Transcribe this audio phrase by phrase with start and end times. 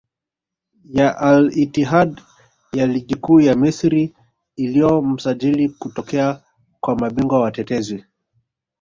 [0.97, 2.21] ya Al Ittihad
[2.73, 4.15] ya Ligi Kuu ya Misri
[4.55, 6.41] iliyo msajili kutokea
[6.81, 8.03] kwa mabingwa watetezi